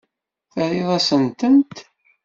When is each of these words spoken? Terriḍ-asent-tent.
Terriḍ-asent-tent. 0.53 1.73